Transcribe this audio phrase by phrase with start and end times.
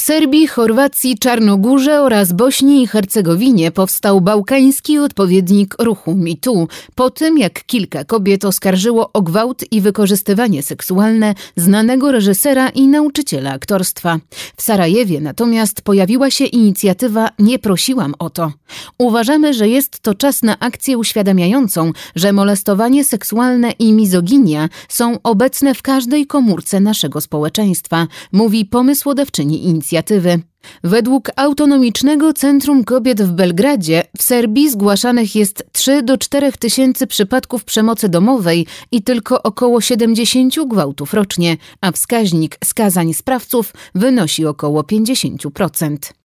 [0.00, 7.64] Serbii, Chorwacji, Czarnogórze oraz Bośni i Hercegowinie powstał bałkański odpowiednik ruchu MeToo, po tym jak
[7.66, 14.18] kilka kobiet oskarżyło o gwałt i wykorzystywanie seksualne znanego reżysera i nauczyciela aktorstwa.
[14.56, 18.52] W Sarajewie natomiast pojawiła się inicjatywa Nie prosiłam o to.
[18.98, 25.74] Uważamy, że jest to czas na akcję uświadamiającą, że molestowanie seksualne i mizoginia są obecne
[25.74, 30.40] w każdej komórce naszego społeczeństwa, mówi pomysłodawczyni inicjatywy inicjatywy.
[30.84, 37.64] Według Autonomicznego Centrum Kobiet w Belgradzie w Serbii zgłaszanych jest 3 do 4 tysięcy przypadków
[37.64, 46.19] przemocy domowej i tylko około 70 gwałtów rocznie, a wskaźnik skazań sprawców wynosi około 50%.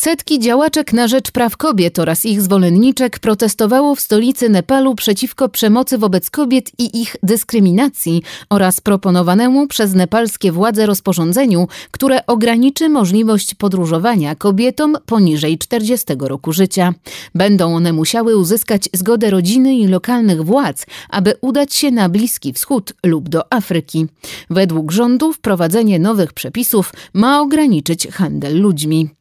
[0.00, 5.98] Setki działaczek na rzecz praw kobiet oraz ich zwolenniczek protestowało w stolicy Nepalu przeciwko przemocy
[5.98, 14.34] wobec kobiet i ich dyskryminacji oraz proponowanemu przez nepalskie władze rozporządzeniu, które ograniczy możliwość podróżowania
[14.34, 16.94] kobietom poniżej 40 roku życia.
[17.34, 22.92] Będą one musiały uzyskać zgodę rodziny i lokalnych władz, aby udać się na Bliski Wschód
[23.06, 24.06] lub do Afryki.
[24.50, 29.19] Według rządu wprowadzenie nowych przepisów ma ograniczyć handel ludźmi.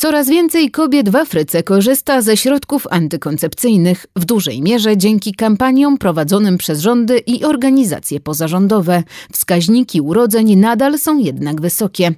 [0.00, 6.58] Coraz więcej kobiet w Afryce korzysta ze środków antykoncepcyjnych, w dużej mierze dzięki kampaniom prowadzonym
[6.58, 9.02] przez rządy i organizacje pozarządowe.
[9.32, 12.14] Wskaźniki urodzeń nadal są jednak wysokie.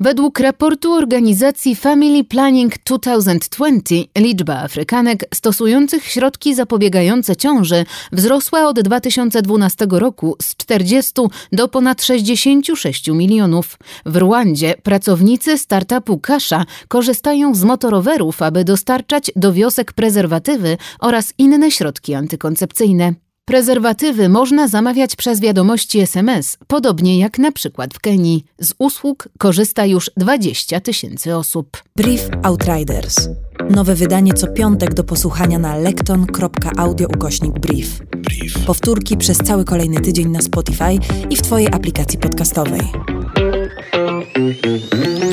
[0.00, 9.86] Według raportu organizacji Family Planning 2020 liczba Afrykanek stosujących środki zapobiegające ciąży wzrosła od 2012
[9.90, 11.12] roku z 40
[11.52, 13.78] do ponad 66 milionów.
[14.06, 21.70] W Rwandzie pracownicy startupu Kasha korzystają z motorowerów, aby dostarczać do wiosek prezerwatywy oraz inne
[21.70, 23.23] środki antykoncepcyjne.
[23.46, 28.44] Prezerwatywy można zamawiać przez wiadomości SMS, podobnie jak na przykład w Kenii.
[28.58, 31.82] Z usług korzysta już 20 tysięcy osób.
[31.96, 33.28] Brief Outriders.
[33.70, 37.98] Nowe wydanie co piątek do posłuchania na lekton.audio ukośnik brief.
[38.16, 38.66] brief.
[38.66, 40.98] Powtórki przez cały kolejny tydzień na Spotify
[41.30, 42.80] i w Twojej aplikacji podcastowej.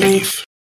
[0.00, 0.51] Brief.